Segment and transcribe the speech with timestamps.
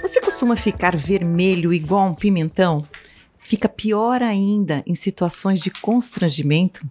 [0.00, 2.82] Você costuma ficar vermelho igual um pimentão?
[3.38, 6.88] Fica pior ainda em situações de constrangimento?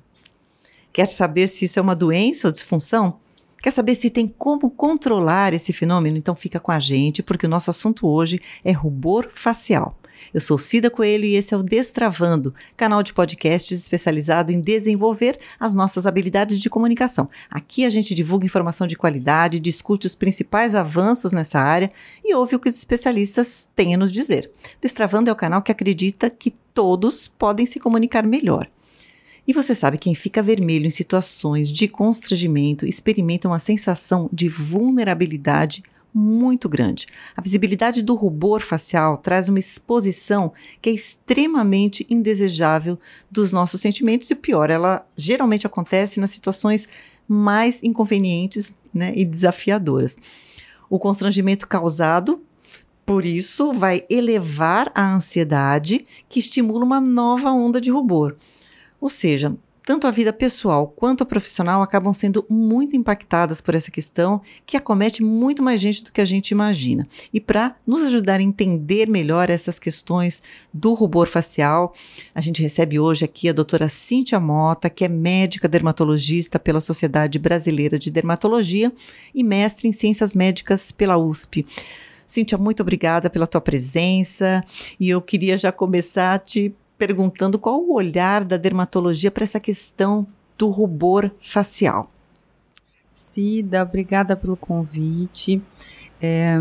[0.93, 3.19] Quer saber se isso é uma doença ou disfunção?
[3.61, 6.17] Quer saber se tem como controlar esse fenômeno?
[6.17, 9.97] Então fica com a gente, porque o nosso assunto hoje é rubor facial.
[10.33, 15.39] Eu sou Cida Coelho e esse é o Destravando, canal de podcasts especializado em desenvolver
[15.59, 17.29] as nossas habilidades de comunicação.
[17.49, 21.91] Aqui a gente divulga informação de qualidade, discute os principais avanços nessa área
[22.23, 24.51] e ouve o que os especialistas têm a nos dizer.
[24.81, 28.69] Destravando é o canal que acredita que todos podem se comunicar melhor.
[29.49, 35.83] E você sabe, quem fica vermelho em situações de constrangimento experimenta uma sensação de vulnerabilidade
[36.13, 37.07] muito grande.
[37.35, 42.99] A visibilidade do rubor facial traz uma exposição que é extremamente indesejável
[43.31, 46.87] dos nossos sentimentos e pior, ela geralmente acontece nas situações
[47.27, 50.15] mais inconvenientes né, e desafiadoras.
[50.87, 52.39] O constrangimento causado
[53.03, 58.35] por isso, vai elevar a ansiedade, que estimula uma nova onda de rubor.
[58.99, 59.55] Ou seja,
[59.89, 64.77] tanto a vida pessoal quanto a profissional acabam sendo muito impactadas por essa questão que
[64.77, 67.07] acomete muito mais gente do que a gente imagina.
[67.33, 71.91] E para nos ajudar a entender melhor essas questões do rubor facial,
[72.35, 77.39] a gente recebe hoje aqui a doutora Cíntia Mota, que é médica dermatologista pela Sociedade
[77.39, 78.93] Brasileira de Dermatologia
[79.33, 81.65] e mestre em Ciências Médicas pela USP.
[82.27, 84.63] Cíntia, muito obrigada pela tua presença
[84.99, 90.27] e eu queria já começar te perguntando qual o olhar da dermatologia para essa questão
[90.57, 92.11] do rubor facial.
[93.13, 95.61] Cida, obrigada pelo convite.
[96.21, 96.57] É,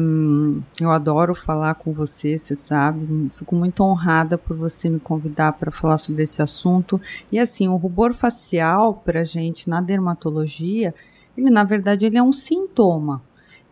[0.80, 3.30] eu adoro falar com você, você sabe.
[3.34, 7.00] Fico muito honrada por você me convidar para falar sobre esse assunto.
[7.32, 10.94] E assim, o rubor facial para gente na dermatologia,
[11.36, 13.20] ele na verdade ele é um sintoma.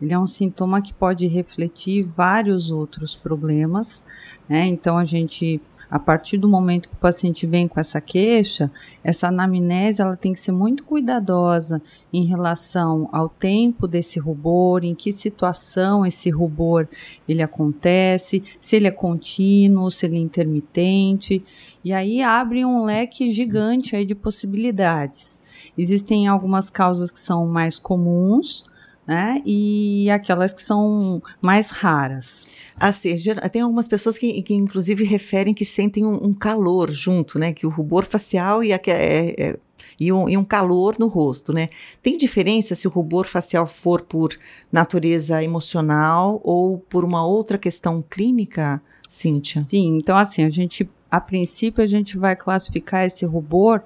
[0.01, 4.05] Ele é um sintoma que pode refletir vários outros problemas,
[4.47, 4.65] né?
[4.67, 8.69] Então a gente a partir do momento que o paciente vem com essa queixa,
[9.03, 11.81] essa anamnese ela tem que ser muito cuidadosa
[12.11, 16.87] em relação ao tempo desse rubor, em que situação esse rubor
[17.27, 21.43] ele acontece, se ele é contínuo, se ele é intermitente,
[21.83, 25.41] e aí abre um leque gigante aí de possibilidades.
[25.77, 28.63] Existem algumas causas que são mais comuns,
[29.07, 29.41] né?
[29.45, 32.45] E aquelas que são mais raras.
[32.75, 33.15] Assim,
[33.51, 37.53] tem algumas pessoas que, que inclusive referem que sentem um, um calor junto, né?
[37.53, 39.59] Que o rubor facial e, a, é, é,
[39.97, 41.69] e, um, e um calor no rosto, né?
[42.03, 44.37] Tem diferença se o rubor facial for por
[44.69, 49.61] natureza emocional ou por uma outra questão clínica, Cíntia?
[49.61, 53.81] Sim, então assim, a gente, a princípio, a gente vai classificar esse rubor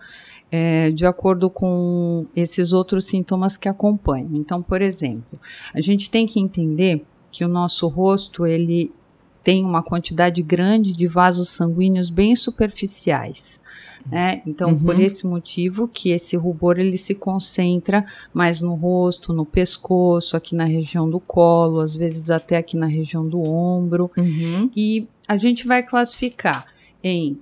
[0.51, 4.35] é, de acordo com esses outros sintomas que acompanham.
[4.35, 5.39] Então, por exemplo,
[5.73, 8.91] a gente tem que entender que o nosso rosto ele
[9.43, 13.61] tem uma quantidade grande de vasos sanguíneos bem superficiais.
[14.09, 14.41] Né?
[14.45, 14.79] Então, uhum.
[14.79, 18.03] por esse motivo que esse rubor ele se concentra
[18.33, 22.87] mais no rosto, no pescoço, aqui na região do colo, às vezes até aqui na
[22.87, 24.11] região do ombro.
[24.17, 24.69] Uhum.
[24.75, 26.65] E a gente vai classificar
[27.03, 27.37] em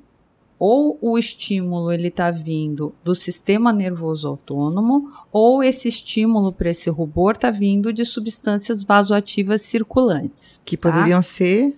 [0.60, 6.90] ou o estímulo ele está vindo do sistema nervoso autônomo, ou esse estímulo para esse
[6.90, 10.60] rubor está vindo de substâncias vasoativas circulantes.
[10.66, 10.92] Que tá?
[10.92, 11.74] poderiam ser?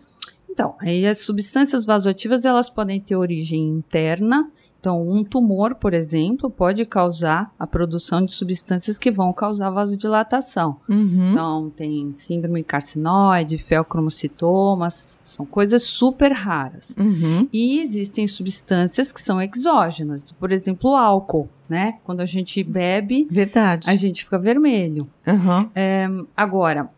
[0.50, 6.50] Então, aí as substâncias vasoativas elas podem ter origem interna então, um tumor, por exemplo,
[6.50, 10.78] pode causar a produção de substâncias que vão causar vasodilatação.
[10.90, 11.32] Uhum.
[11.32, 16.96] Então, tem síndrome carcinoide, feocromocitomas, são coisas super raras.
[16.98, 17.48] Uhum.
[17.54, 21.48] E existem substâncias que são exógenas, por exemplo, o álcool.
[21.70, 22.00] Né?
[22.04, 23.90] Quando a gente bebe, Verdade.
[23.90, 25.08] a gente fica vermelho.
[25.26, 25.70] Uhum.
[25.74, 26.06] É,
[26.36, 26.90] agora,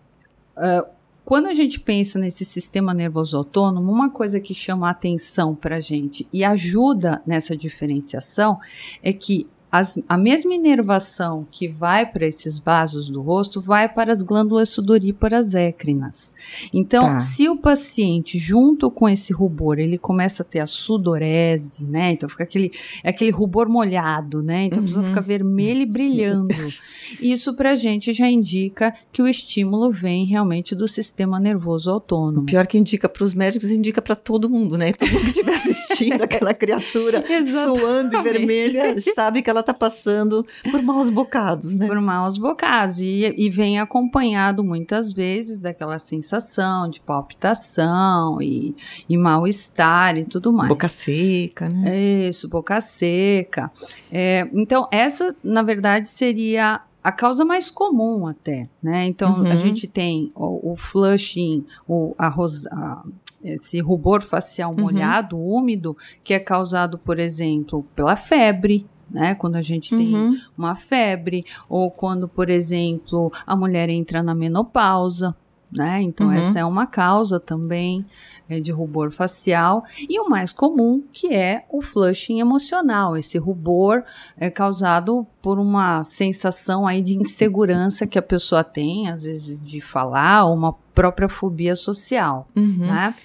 [0.57, 0.87] uh,
[1.25, 5.77] quando a gente pensa nesse sistema nervoso autônomo, uma coisa que chama a atenção para
[5.77, 8.59] a gente e ajuda nessa diferenciação
[9.01, 14.11] é que as, a mesma inervação que vai para esses vasos do rosto vai para
[14.11, 16.31] as glândulas sudoríparas écrinas.
[16.71, 17.19] Então, tá.
[17.19, 22.11] se o paciente, junto com esse rubor, ele começa a ter a sudorese, né?
[22.11, 22.71] Então fica aquele,
[23.03, 24.65] é aquele rubor molhado, né?
[24.65, 24.83] Então uhum.
[24.83, 26.53] a pessoa fica vermelha e brilhando.
[27.19, 32.41] Isso para a gente já indica que o estímulo vem realmente do sistema nervoso autônomo.
[32.41, 34.93] O pior que indica para os médicos, indica para todo mundo, né?
[34.93, 40.45] Todo mundo que estiver assistindo aquela criatura suando e vermelha, sabe que ela está passando
[40.69, 41.87] por maus bocados, né?
[41.87, 42.99] Por maus bocados.
[42.99, 48.75] E, e vem acompanhado muitas vezes daquela sensação de palpitação e,
[49.09, 50.69] e mal-estar e tudo mais.
[50.69, 52.27] Boca seca, né?
[52.27, 53.71] Isso, boca seca.
[54.11, 59.05] É, então, essa, na verdade, seria a causa mais comum até, né?
[59.05, 59.51] Então uhum.
[59.51, 63.03] a gente tem o, o flushing, o, a, a,
[63.43, 64.79] esse rubor facial uhum.
[64.79, 65.57] molhado, uhum.
[65.57, 69.35] úmido, que é causado, por exemplo, pela febre, né?
[69.35, 70.37] Quando a gente tem uhum.
[70.57, 75.35] uma febre, ou quando, por exemplo, a mulher entra na menopausa,
[75.71, 76.01] né?
[76.01, 76.33] Então, uhum.
[76.33, 78.05] essa é uma causa também
[78.47, 79.83] é, de rubor facial.
[79.97, 84.03] E o mais comum, que é o flushing emocional, esse rubor
[84.37, 89.81] é causado por uma sensação aí de insegurança que a pessoa tem, às vezes de
[89.81, 92.85] falar, ou uma própria fobia social, uhum.
[92.85, 93.15] né?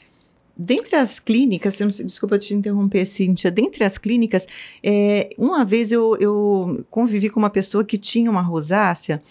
[0.59, 4.45] Dentre as clínicas, desculpa te interromper, Cíntia, dentre as clínicas,
[4.83, 9.23] é, uma vez eu, eu convivi com uma pessoa que tinha uma rosácea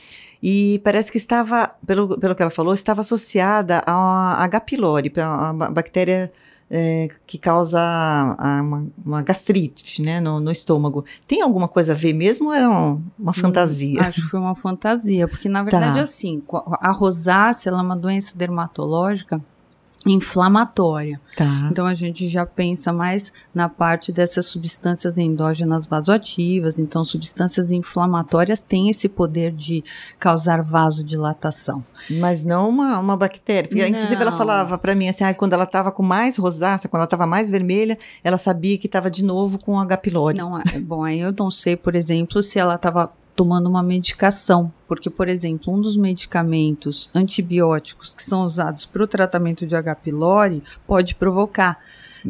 [0.41, 4.62] e parece que estava, pelo, pelo que ela falou, estava associada a H.
[4.62, 6.31] pylori, a, bactéria
[6.71, 11.03] é, que causa a, uma, uma, gastrite né, no, no, estômago.
[11.27, 14.00] Tem alguma coisa a ver mesmo ou era uma, uma hum, fantasia?
[14.01, 16.01] Acho que foi uma fantasia, porque na verdade, tá.
[16.03, 16.41] assim,
[16.79, 19.41] a rosácea é uma doença dermatológica
[20.09, 21.19] inflamatória.
[21.36, 21.68] Tá.
[21.71, 26.80] Então a gente já pensa mais na parte dessas substâncias endógenas vasoativas.
[26.80, 29.83] Então substâncias inflamatórias têm esse poder de
[30.19, 31.83] causar vasodilatação.
[32.09, 33.69] Mas não uma, uma bactéria.
[33.69, 37.01] Porque, inclusive ela falava para mim assim, ah, quando ela estava com mais rosácea, quando
[37.01, 39.98] ela estava mais vermelha, ela sabia que estava de novo com H.
[39.98, 40.38] pylori.
[40.38, 44.74] Não, é, bom, aí eu não sei, por exemplo, se ela estava tomando uma medicação,
[44.88, 49.94] porque, por exemplo, um dos medicamentos antibióticos que são usados para o tratamento de H.
[49.95, 51.78] pylori pode provocar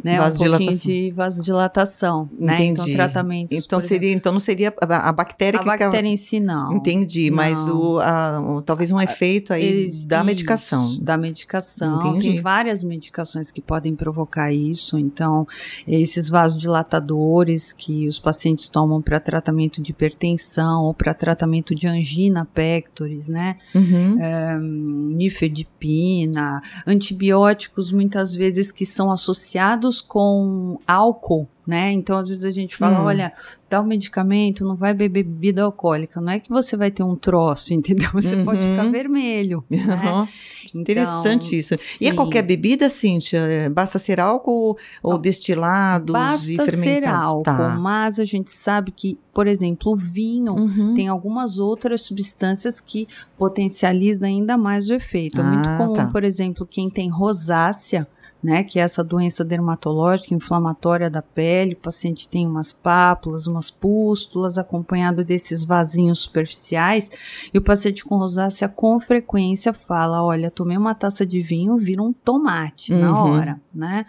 [0.04, 2.56] né, um pouquinho de vasodilatação, né?
[2.56, 2.82] Entendi.
[2.82, 3.58] Então tratamentos.
[3.58, 6.76] Então seria, exemplo, então não seria a, a bactéria a que bactéria em si não.
[6.76, 7.38] Entendi, não.
[7.38, 10.98] mas o, a, o, talvez um efeito aí da medicação.
[11.00, 12.10] Da medicação.
[12.10, 12.32] Entendi.
[12.32, 14.98] Tem várias medicações que podem provocar isso.
[14.98, 15.48] Então
[15.88, 22.46] esses vasodilatadores que os pacientes tomam para tratamento de hipertensão ou para tratamento de angina
[22.46, 23.58] pectoris, né?
[23.74, 24.22] Uhum.
[24.22, 31.92] É, nifedipina, antibióticos muitas vezes que são associados com álcool, né?
[31.92, 33.06] Então, às vezes a gente fala, hum.
[33.06, 33.34] olha,
[33.70, 36.22] dá o um medicamento, não vai beber bebida alcoólica.
[36.22, 38.10] Não é que você vai ter um troço, entendeu?
[38.14, 38.46] Você uhum.
[38.46, 39.64] pode ficar vermelho.
[39.70, 39.80] Né?
[39.80, 40.28] Uhum.
[40.70, 41.76] Então, Interessante isso.
[41.78, 42.06] Sim.
[42.06, 43.40] E é qualquer bebida, Cíntia?
[43.40, 46.84] É, basta ser álcool ou não, destilados basta e fermentados?
[46.84, 47.78] ser álcool, tá.
[47.78, 50.94] mas a gente sabe que, por exemplo, o vinho uhum.
[50.94, 53.08] tem algumas outras substâncias que
[53.38, 55.40] potencializam ainda mais o efeito.
[55.40, 56.08] É muito ah, comum, tá.
[56.08, 58.08] por exemplo, quem tem rosácea,
[58.44, 63.70] né, que é essa doença dermatológica inflamatória da pele, o paciente tem umas pápulas, umas
[63.70, 67.10] pústulas, acompanhado desses vasinhos superficiais,
[67.54, 72.02] e o paciente com rosácea com frequência fala, olha, tomei uma taça de vinho, vira
[72.02, 73.00] um tomate uhum.
[73.00, 74.06] na hora, né?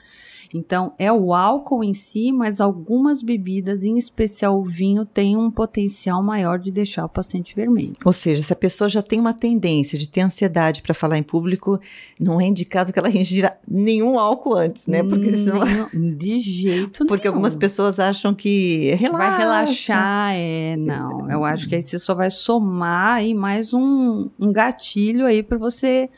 [0.53, 5.51] Então, é o álcool em si, mas algumas bebidas, em especial o vinho, têm um
[5.51, 7.97] potencial maior de deixar o paciente vermelho.
[8.05, 11.23] Ou seja, se a pessoa já tem uma tendência de ter ansiedade para falar em
[11.23, 11.81] público,
[12.19, 15.03] não é indicado que ela ingira nenhum álcool antes, né?
[15.03, 15.61] Porque senão...
[15.95, 17.37] de jeito Porque nenhum.
[17.37, 19.19] algumas pessoas acham que relaxa.
[19.19, 21.31] Vai relaxar, é, não.
[21.31, 25.59] Eu acho que aí você só vai somar aí mais um, um gatilho aí para
[25.59, 26.09] você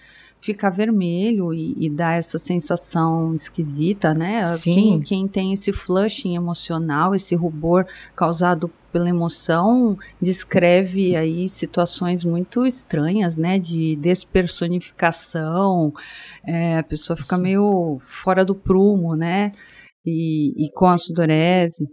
[0.41, 4.45] ficar vermelho e, e dar essa sensação esquisita, né?
[4.45, 4.75] Sim.
[4.75, 12.67] Quem, quem tem esse flushing emocional, esse rubor causado pela emoção, descreve aí situações muito
[12.67, 13.59] estranhas, né?
[13.59, 15.93] De despersonificação,
[16.45, 17.43] é, a pessoa fica Sim.
[17.43, 19.53] meio fora do prumo, né?
[20.05, 21.87] E, e, com a sudorese?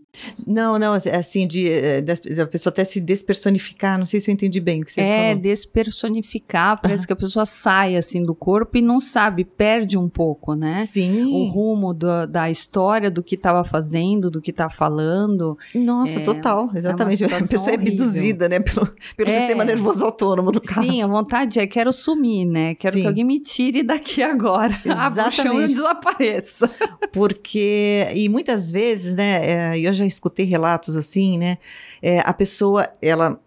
[0.45, 4.31] Não, não, é assim, de, eh, de, a pessoa até se despersonificar, não sei se
[4.31, 5.31] eu entendi bem o que você é, falou.
[5.31, 10.07] É, despersonificar, parece que a pessoa sai, assim, do corpo e não sabe, perde um
[10.07, 10.85] pouco, né?
[10.85, 11.25] Sim.
[11.25, 15.57] O rumo do, da história, do que estava fazendo, do que está falando.
[15.75, 17.25] Nossa, é, total, exatamente.
[17.25, 17.87] É a pessoa horrível.
[17.87, 19.37] é abduzida, né, pelo, pelo é.
[19.37, 20.87] sistema nervoso autônomo, no caso.
[20.87, 23.01] Sim, a vontade é, quero sumir, né, quero Sim.
[23.01, 24.79] que alguém me tire daqui agora.
[24.85, 25.19] Exatamente.
[25.19, 26.71] Abra o chão e desapareça.
[27.11, 31.57] Porque e muitas vezes, né, é, eu já escutei relatos assim, né,
[32.01, 33.39] é, a pessoa, ela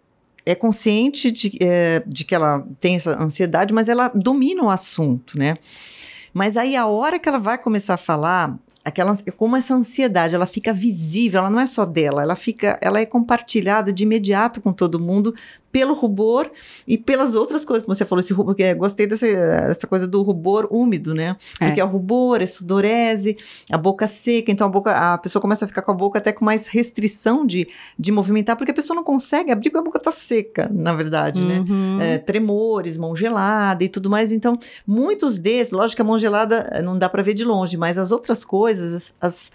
[0.45, 5.37] é consciente de, é, de que ela tem essa ansiedade, mas ela domina o assunto,
[5.37, 5.55] né?
[6.33, 10.45] Mas aí a hora que ela vai começar a falar, aquela como essa ansiedade, ela
[10.45, 14.73] fica visível, ela não é só dela, ela fica, ela é compartilhada de imediato com
[14.73, 15.35] todo mundo
[15.71, 16.49] pelo rubor
[16.87, 20.21] e pelas outras coisas, como você falou, esse rubor, que gostei dessa, dessa coisa do
[20.21, 21.35] rubor úmido, né?
[21.59, 21.67] É.
[21.67, 23.37] Porque é o rubor, é sudorese,
[23.71, 26.31] a boca seca, então a boca, a pessoa começa a ficar com a boca até
[26.31, 29.99] com mais restrição de, de movimentar, porque a pessoa não consegue abrir porque a boca
[29.99, 31.59] tá seca, na verdade, né?
[31.59, 31.97] uhum.
[31.97, 32.13] né?
[32.13, 34.31] É, tremores, mão gelada e tudo mais.
[34.31, 37.77] Então, muitos desses, lógico que a mão gelada eh, não dá para ver de longe,
[37.77, 39.51] mas as outras coisas, as, as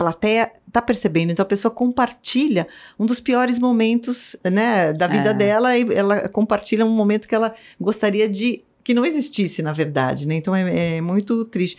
[0.00, 1.30] plateia está percebendo.
[1.30, 2.66] Então a pessoa compartilha
[2.98, 5.34] um dos piores momentos né, da vida é.
[5.34, 10.26] dela e ela compartilha um momento que ela gostaria de que não existisse, na verdade.
[10.26, 10.36] Né?
[10.36, 11.76] Então é, é muito triste.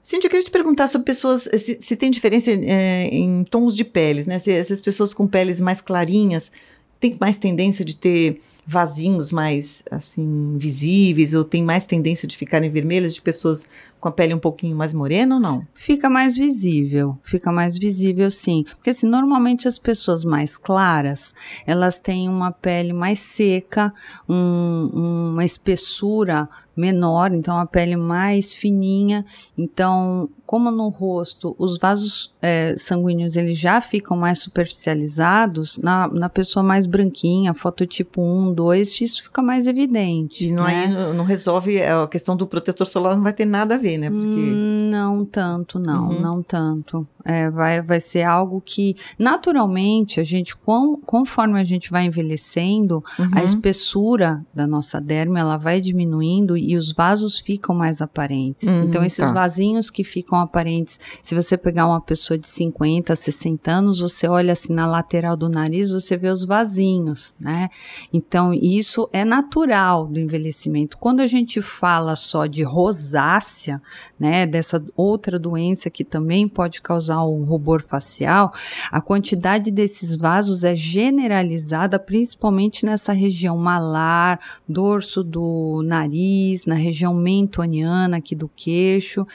[0.00, 3.84] Cintia, eu queria te perguntar sobre pessoas, se, se tem diferença é, em tons de
[3.84, 4.38] peles, né?
[4.38, 6.50] Se essas pessoas com peles mais clarinhas
[6.98, 12.70] têm mais tendência de ter vasinhos mais, assim, visíveis, ou tem mais tendência de ficarem
[12.70, 13.68] vermelhas de pessoas
[14.00, 15.66] com a pele um pouquinho mais morena ou não?
[15.74, 18.64] Fica mais visível, fica mais visível sim.
[18.76, 21.34] Porque assim, normalmente as pessoas mais claras,
[21.66, 23.92] elas têm uma pele mais seca,
[24.28, 29.24] um, uma espessura menor, então a pele mais fininha.
[29.56, 36.28] Então, como no rosto os vasos é, sanguíneos eles já ficam mais superficializados, na, na
[36.30, 40.46] pessoa mais branquinha, fototipo 1, 2, isso fica mais evidente.
[40.46, 40.84] E não, né?
[40.86, 44.10] aí, não resolve, a questão do protetor solar não vai ter nada a ver, né?
[44.10, 44.26] Porque...
[44.26, 46.20] Hum, não tanto, não, uhum.
[46.20, 47.06] não tanto.
[47.24, 53.04] É, vai, vai ser algo que, naturalmente, a gente, com, conforme a gente vai envelhecendo,
[53.18, 53.30] uhum.
[53.32, 58.68] a espessura da nossa derme, ela vai diminuindo e os vasos ficam mais aparentes.
[58.68, 59.32] Uhum, então, esses tá.
[59.32, 64.52] vasinhos que ficam aparentes, se você pegar uma pessoa de 50, 60 anos, você olha
[64.52, 67.68] assim na lateral do nariz, você vê os vasinhos, né?
[68.12, 70.98] Então, isso é natural do envelhecimento.
[70.98, 73.80] Quando a gente fala só de rosácea,
[74.18, 78.52] né, dessa outra doença que também pode causar usar um rubor facial,
[78.90, 84.38] a quantidade desses vasos é generalizada principalmente nessa região malar,
[84.68, 89.26] dorso do nariz, na região mentoniana aqui do queixo,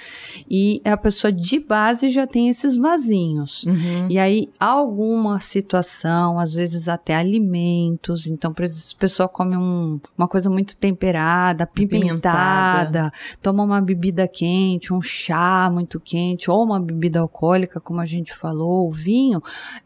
[0.50, 3.66] e a pessoa de base já tem esses vasinhos.
[3.66, 4.08] Uhum.
[4.10, 10.00] E aí alguma situação, às vezes até alimentos, então por exemplo, a pessoa come um,
[10.18, 16.80] uma coisa muito temperada, pimentada, toma uma bebida quente, um chá muito quente ou uma
[16.80, 19.42] bebida alcoólica alcoólica, como a gente falou, o vinho,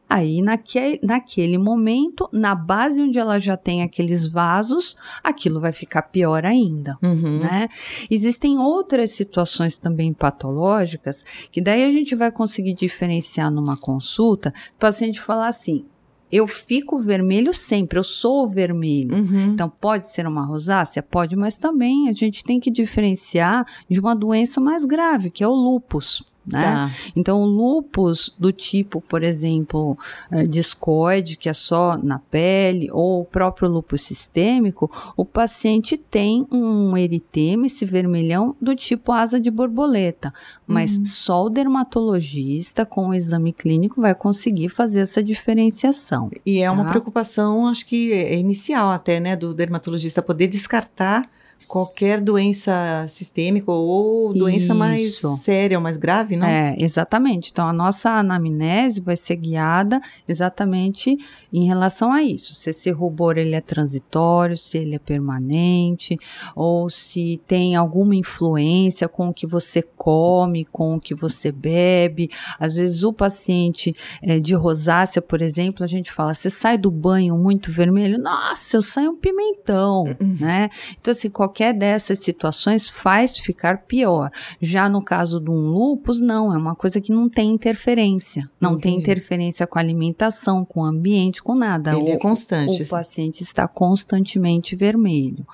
[0.08, 6.04] aí naque, naquele momento, na base onde ela já tem aqueles vasos, aquilo vai ficar
[6.04, 7.40] pior ainda, uhum.
[7.40, 7.68] né?
[8.10, 14.80] Existem outras situações também patológicas que daí a gente vai conseguir diferenciar numa consulta, o
[14.80, 15.86] paciente falar assim,
[16.32, 19.16] eu fico vermelho sempre, eu sou vermelho.
[19.16, 19.46] Uhum.
[19.54, 21.02] Então, pode ser uma rosácea?
[21.02, 25.48] Pode, mas também a gente tem que diferenciar de uma doença mais grave, que é
[25.48, 26.62] o lúpus né?
[26.62, 26.92] Tá.
[27.16, 29.98] Então, lupus do tipo, por exemplo,
[30.32, 36.46] uh, discoide, que é só na pele, ou o próprio lupus sistêmico, o paciente tem
[36.52, 40.34] um eritema, esse vermelhão, do tipo asa de borboleta.
[40.66, 41.06] Mas uhum.
[41.06, 46.30] só o dermatologista, com o exame clínico, vai conseguir fazer essa diferenciação.
[46.46, 46.90] E é uma tá?
[46.92, 51.30] preocupação, acho que é inicial até, né, do dermatologista poder descartar
[51.68, 54.76] Qualquer doença sistêmica ou doença Isso.
[54.76, 56.48] mais séria ou mais grave, não?
[56.48, 57.52] É, exatamente.
[57.52, 61.18] Então, a nossa anamnese vai ser guiada exatamente
[61.52, 62.56] em relação a isso.
[62.56, 66.18] Se esse rubor ele é transitório, se ele é permanente,
[66.56, 72.30] ou se tem alguma influência com o que você come, com o que você bebe.
[72.60, 76.92] Às vezes, o paciente é, de rosácea, por exemplo, a gente fala, você sai do
[76.92, 78.18] banho muito vermelho?
[78.18, 80.36] Nossa, eu saio um pimentão, uhum.
[80.40, 80.70] né?
[81.00, 84.32] Então, assim, qual qualquer dessas situações faz ficar pior.
[84.62, 88.50] Já no caso de um lúpus, não, é uma coisa que não tem interferência.
[88.62, 88.82] Não Entendi.
[88.84, 91.92] tem interferência com a alimentação, com o ambiente, com nada.
[91.92, 92.84] Ele o, é constante.
[92.84, 95.46] O paciente está constantemente vermelho.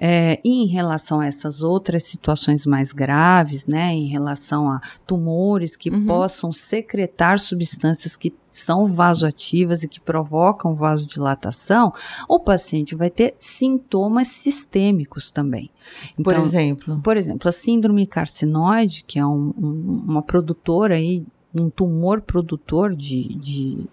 [0.00, 5.76] É, e em relação a essas outras situações mais graves, né, em relação a tumores
[5.76, 6.06] que uhum.
[6.06, 11.92] possam secretar substâncias que são vasoativas e que provocam vasodilatação,
[12.28, 15.70] o paciente vai ter sintomas sistêmicos também.
[16.18, 17.00] Então, por exemplo?
[17.02, 22.94] Por exemplo, a síndrome carcinoide, que é um, um, uma produtora aí um tumor produtor
[22.94, 23.86] de, de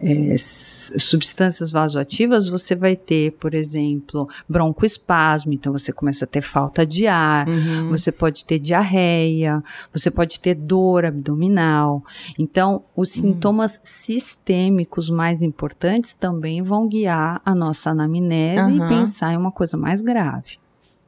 [0.00, 6.86] é, substâncias vasoativas, você vai ter, por exemplo, broncoespasmo, então você começa a ter falta
[6.86, 7.90] de ar, uhum.
[7.90, 12.02] você pode ter diarreia, você pode ter dor abdominal.
[12.38, 13.20] Então, os uhum.
[13.20, 18.86] sintomas sistêmicos mais importantes também vão guiar a nossa anamnese uhum.
[18.86, 20.62] e pensar em uma coisa mais grave.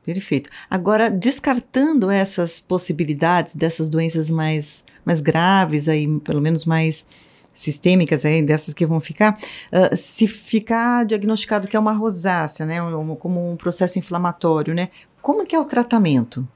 [0.04, 0.50] Perfeito.
[0.68, 7.06] Agora, descartando essas possibilidades dessas doenças mais mais graves, aí, pelo menos mais
[7.52, 9.38] sistêmicas aí, dessas que vão ficar,
[9.72, 14.88] uh, se ficar diagnosticado que é uma rosácea, né, um, como um processo inflamatório, né,
[15.22, 16.46] como que é o tratamento?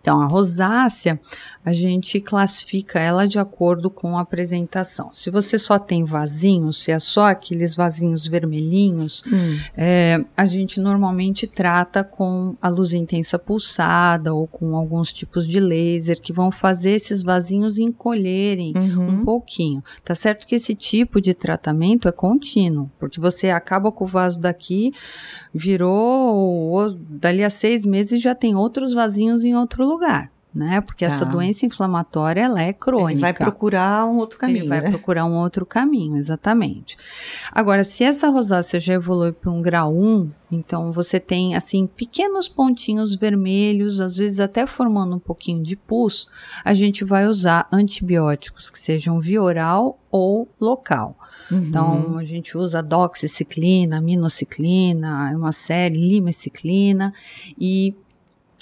[0.00, 1.20] Então, a rosácea,
[1.62, 5.10] a gente classifica ela de acordo com a apresentação.
[5.12, 9.58] Se você só tem vasinhos, se é só aqueles vasinhos vermelhinhos, hum.
[9.76, 15.60] é, a gente normalmente trata com a luz intensa pulsada ou com alguns tipos de
[15.60, 19.08] laser que vão fazer esses vasinhos encolherem uhum.
[19.08, 19.84] um pouquinho.
[20.02, 24.40] Tá certo que esse tipo de tratamento é contínuo, porque você acaba com o vaso
[24.40, 24.94] daqui,
[25.52, 29.89] virou, dali a seis meses já tem outros vasinhos em outro lugar
[30.54, 30.80] né?
[30.80, 31.14] Porque tá.
[31.14, 33.12] essa doença inflamatória ela é crônica.
[33.12, 34.58] Ele vai procurar um outro caminho.
[34.58, 34.90] Ele vai né?
[34.90, 36.96] procurar um outro caminho, exatamente.
[37.52, 42.48] Agora, se essa rosácea já evolui para um grau 1, então você tem assim pequenos
[42.48, 46.28] pontinhos vermelhos, às vezes até formando um pouquinho de pus,
[46.64, 51.16] a gente vai usar antibióticos que sejam via oral ou local.
[51.50, 51.58] Uhum.
[51.58, 57.12] Então, a gente usa doxiciclina, minociclina, uma série, limiciclina
[57.58, 57.94] e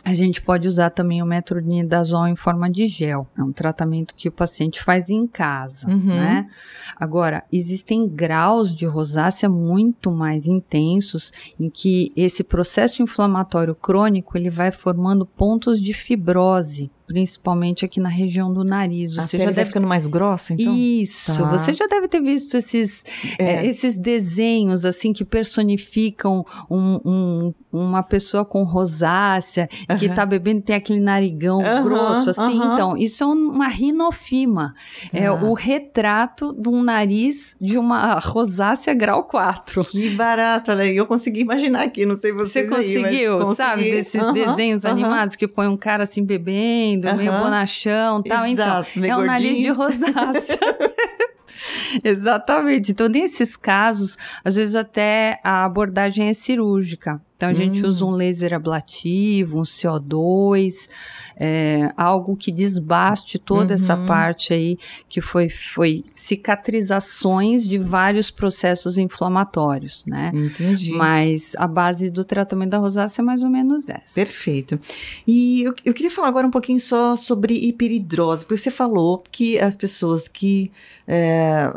[0.04, 3.26] a gente pode usar também o metronidazol em forma de gel.
[3.36, 6.06] É um tratamento que o paciente faz em casa, uhum.
[6.06, 6.48] né?
[6.96, 14.50] Agora, existem graus de rosácea muito mais intensos em que esse processo inflamatório crônico ele
[14.50, 19.16] vai formando pontos de fibrose principalmente aqui na região do nariz.
[19.16, 20.76] Você a já deve ficando mais grossa, então?
[20.76, 21.42] Isso.
[21.42, 21.56] Tá.
[21.56, 23.02] Você já deve ter visto esses,
[23.38, 23.44] é.
[23.44, 29.98] É, esses desenhos assim que personificam um, um, uma pessoa com rosácea uh -huh.
[29.98, 32.58] que está bebendo tem aquele narigão uh -huh, grosso assim.
[32.58, 32.74] Uh -huh.
[32.74, 34.74] Então, isso é uma rinofima.
[35.10, 35.32] É ah.
[35.32, 39.82] o retrato de um nariz de uma rosácea grau 4.
[39.86, 43.90] Que barato, olha Eu consegui imaginar aqui, não sei vocês Você conseguiu, aí, sabe?
[43.90, 48.46] Desses desenhos animados que põe um cara assim bebendo lindo, meio bonachão tal.
[48.46, 50.58] Então, Exato, então, é um nariz de rosácea.
[52.04, 52.92] Exatamente.
[52.92, 57.20] Então, nesses casos, às vezes até a abordagem é cirúrgica.
[57.38, 57.88] Então, a gente hum.
[57.88, 60.88] usa um laser ablativo, um CO2,
[61.36, 63.80] é, algo que desbaste toda uhum.
[63.80, 64.76] essa parte aí,
[65.08, 70.32] que foi, foi cicatrizações de vários processos inflamatórios, né?
[70.34, 70.90] Entendi.
[70.94, 74.16] Mas a base do tratamento da rosácea é mais ou menos essa.
[74.16, 74.80] Perfeito.
[75.24, 79.60] E eu, eu queria falar agora um pouquinho só sobre hiperidrose, porque você falou que
[79.60, 80.72] as pessoas que,
[81.06, 81.70] é,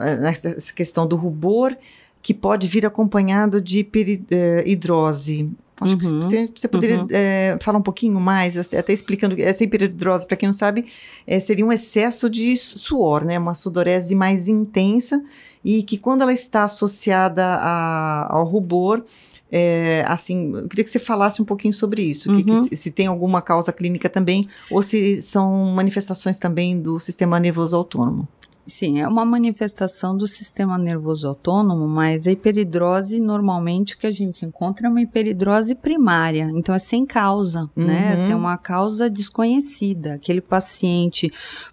[0.57, 1.77] essa questão do rubor,
[2.21, 5.49] que pode vir acompanhado de hiperidrose.
[5.81, 7.07] Acho uhum, que você, você poderia uhum.
[7.09, 10.85] é, falar um pouquinho mais, até explicando que essa hiperidrose, para quem não sabe,
[11.25, 13.39] é, seria um excesso de suor, né?
[13.39, 15.23] Uma sudorese mais intensa
[15.65, 19.03] e que quando ela está associada a, ao rubor,
[19.51, 22.37] é, assim, eu queria que você falasse um pouquinho sobre isso, uhum.
[22.37, 22.67] que, que, uhum.
[22.71, 28.27] se, tem alguma causa clínica também, ou se são manifestações também do sistema nervoso autônomo.
[28.67, 34.45] Sim, é uma manifestação do sistema nervoso autônomo, mas a hiperidrose, normalmente, que a gente
[34.45, 37.83] encontra é uma hiperidrose primária, então é sem causa, né?
[37.83, 37.85] uhum.
[37.85, 38.13] né?
[38.13, 40.13] Assim, é uma causa desconhecida.
[40.13, 41.31] Aquele paciente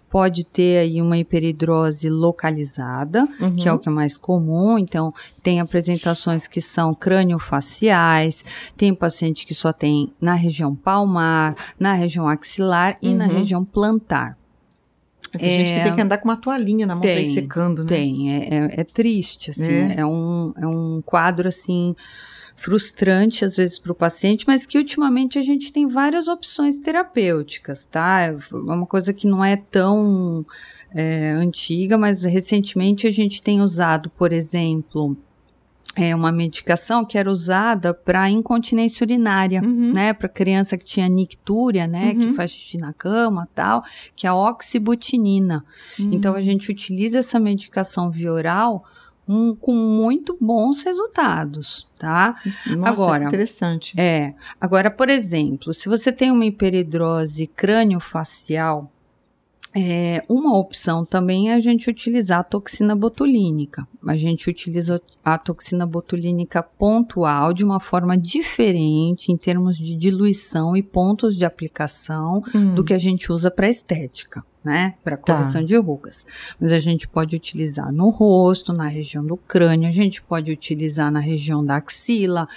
[0.09, 3.53] pode ter aí uma hiperidrose localizada, uhum.
[3.53, 4.77] que é o que é mais comum.
[4.79, 8.43] Então, tem apresentações que são crâniofaciais,
[8.75, 13.17] tem paciente que só tem na região palmar, na região axilar e uhum.
[13.17, 14.38] na região plantar.
[15.37, 17.33] Tem é, gente que tem que andar com uma toalhinha na mão tem, pra ir
[17.33, 17.87] secando, né?
[17.87, 19.99] Tem, é, é, é triste, assim, é.
[19.99, 20.05] é.
[20.05, 21.95] um, é um quadro, assim,
[22.55, 27.85] frustrante às vezes para o paciente, mas que ultimamente a gente tem várias opções terapêuticas,
[27.85, 28.21] tá?
[28.21, 30.45] É uma coisa que não é tão
[30.93, 35.15] é, antiga, mas recentemente a gente tem usado, por exemplo,
[36.05, 39.91] é uma medicação que era usada para incontinência urinária, uhum.
[39.93, 42.19] né, para criança que tinha nictúria, né, uhum.
[42.19, 43.83] que faz xixi na cama, tal,
[44.15, 45.65] que é a oxibutinina.
[45.99, 46.11] Uhum.
[46.13, 48.85] Então a gente utiliza essa medicação via oral
[49.27, 52.35] um, com muito bons resultados, tá?
[52.65, 53.93] Nossa, agora, interessante.
[53.99, 54.33] É.
[54.59, 58.91] Agora, por exemplo, se você tem uma hiperidrose crâniofacial,
[59.75, 63.87] é, uma opção também é a gente utilizar a toxina botulínica.
[64.07, 70.75] A gente utiliza a toxina botulínica pontual de uma forma diferente em termos de diluição
[70.75, 72.73] e pontos de aplicação hum.
[72.73, 74.95] do que a gente usa para estética, né?
[75.03, 75.33] Para tá.
[75.33, 75.67] correção tá.
[75.67, 76.25] de rugas.
[76.59, 81.11] Mas a gente pode utilizar no rosto, na região do crânio, a gente pode utilizar
[81.11, 82.47] na região da axila.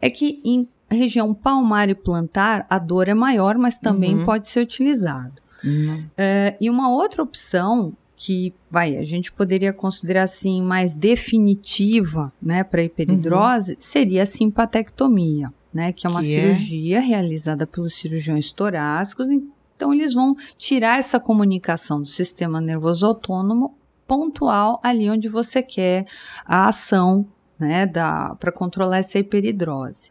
[0.00, 4.24] É que em região palmar e plantar a dor é maior, mas também uhum.
[4.24, 5.39] pode ser utilizado.
[5.64, 6.04] Uhum.
[6.16, 7.92] É, e uma outra opção
[8.22, 13.76] que vai, a gente poderia considerar assim mais definitiva, né, para hiperidrose, uhum.
[13.80, 16.54] seria a simpatectomia, né, que é uma que é?
[16.54, 17.00] cirurgia é?
[17.00, 19.28] realizada pelos cirurgiões torácicos.
[19.30, 23.74] Então eles vão tirar essa comunicação do sistema nervoso autônomo
[24.06, 26.04] pontual ali onde você quer
[26.44, 27.26] a ação,
[27.58, 30.10] né, para controlar essa hiperidrose.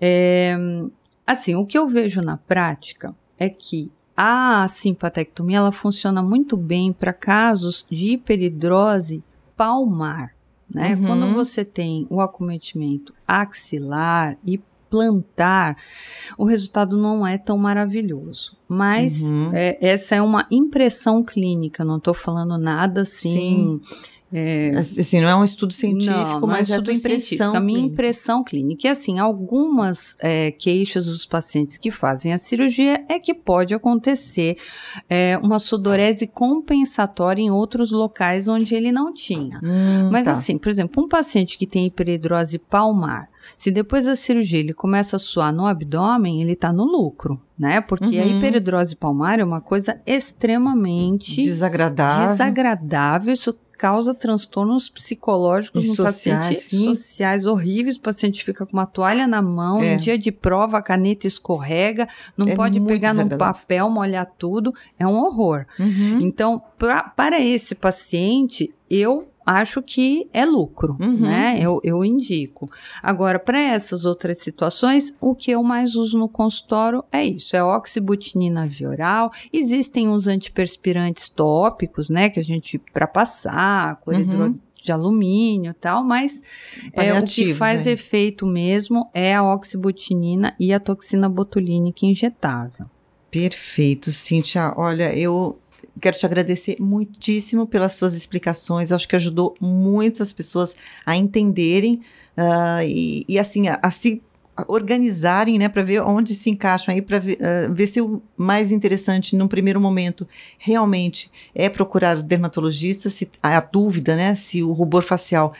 [0.00, 0.56] É,
[1.26, 3.90] assim, o que eu vejo na prática é que
[4.22, 9.24] a simpatectomia ela funciona muito bem para casos de hiperidrose
[9.56, 10.34] palmar.
[10.68, 10.94] Né?
[10.94, 11.06] Uhum.
[11.06, 15.78] Quando você tem o acometimento axilar e plantar,
[16.36, 18.54] o resultado não é tão maravilhoso.
[18.68, 19.54] Mas uhum.
[19.54, 23.80] é, essa é uma impressão clínica, não estou falando nada assim.
[23.80, 26.82] Sim é, assim, não é um estudo científico, não, não mas é, um é a
[26.82, 27.54] tua impressão.
[27.54, 28.86] A minha impressão clínica.
[28.86, 34.56] E assim, algumas é, queixas dos pacientes que fazem a cirurgia é que pode acontecer
[35.08, 39.58] é, uma sudorese compensatória em outros locais onde ele não tinha.
[39.62, 40.32] Hum, mas tá.
[40.32, 45.16] assim, por exemplo, um paciente que tem hiperidrose palmar, se depois da cirurgia ele começa
[45.16, 47.80] a suar no abdômen, ele está no lucro, né?
[47.80, 48.22] Porque uhum.
[48.22, 52.28] a hiperidrose palmar é uma coisa extremamente desagradável.
[52.28, 53.32] Desagradável.
[53.32, 56.84] Isso causa transtornos psicológicos e no sociais, paciente, sim.
[56.84, 57.96] sociais horríveis.
[57.96, 59.94] O paciente fica com uma toalha na mão, é.
[59.94, 64.70] no dia de prova a caneta escorrega, não é pode pegar no papel, molhar tudo,
[64.98, 65.64] é um horror.
[65.78, 66.20] Uhum.
[66.20, 71.20] Então, pra, para esse paciente, eu acho que é lucro, uhum.
[71.20, 71.58] né?
[71.60, 72.70] Eu, eu indico.
[73.02, 77.62] Agora, para essas outras situações, o que eu mais uso no consultório é isso: é
[77.62, 79.30] oxibutinina via oral.
[79.52, 82.28] Existem os antiperspirantes tópicos, né?
[82.30, 84.58] Que a gente, para passar, cloridro uhum.
[84.80, 86.42] de alumínio e tal, mas
[86.92, 87.92] é, o que faz é.
[87.92, 92.86] efeito mesmo é a oxibutinina e a toxina botulínica injetável.
[93.30, 94.74] Perfeito, Cíntia.
[94.76, 95.56] Olha, eu
[96.00, 98.90] quero te agradecer muitíssimo pelas suas explicações.
[98.90, 100.76] Eu acho que ajudou muitas pessoas
[101.06, 102.02] a entenderem
[102.36, 104.22] uh, e, e, assim, a, a se
[104.68, 108.70] organizarem, né, para ver onde se encaixam aí, para ver, uh, ver, se o mais
[108.72, 114.72] interessante num primeiro momento realmente é procurar o dermatologista, se a dúvida, né, se o
[114.72, 115.54] rubor facial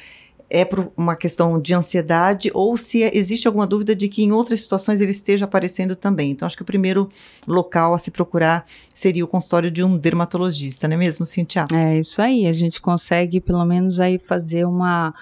[0.51, 4.61] é por uma questão de ansiedade ou se existe alguma dúvida de que em outras
[4.61, 6.33] situações ele esteja aparecendo também.
[6.33, 7.09] Então, acho que o primeiro
[7.47, 11.67] local a se procurar seria o consultório de um dermatologista, não é mesmo, Cintia?
[11.73, 12.47] É isso aí.
[12.47, 15.15] A gente consegue, pelo menos, aí fazer uma,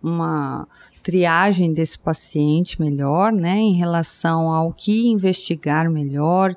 [0.00, 0.68] uma
[1.02, 6.54] triagem desse paciente melhor, né, em relação ao que investigar melhor,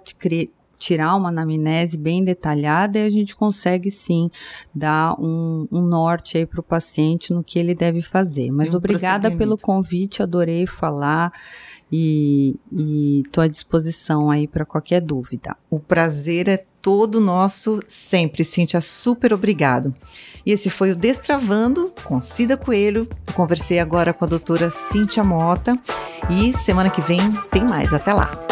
[0.79, 4.31] tirar uma anamnese bem detalhada e a gente consegue sim
[4.73, 8.49] dar um, um norte aí para o paciente no que ele deve fazer.
[8.49, 11.31] Mas um obrigada pelo convite, adorei falar
[11.91, 12.55] e
[13.25, 15.55] estou à disposição aí para qualquer dúvida.
[15.69, 19.93] O prazer é todo nosso sempre, Cíntia, super obrigado.
[20.45, 23.07] E esse foi o Destravando com Cida Coelho.
[23.27, 25.77] Eu conversei agora com a doutora Cíntia Mota
[26.29, 27.19] e semana que vem
[27.51, 27.93] tem mais.
[27.93, 28.48] Até lá!